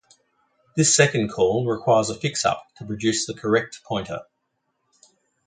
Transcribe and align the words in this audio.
This 0.75 0.95
second 0.95 1.29
call 1.31 1.67
requires 1.67 2.09
a 2.09 2.15
fixup 2.15 2.57
to 2.77 2.85
produce 2.85 3.27
the 3.27 3.35
correct 3.35 3.81
pointer. 3.83 4.21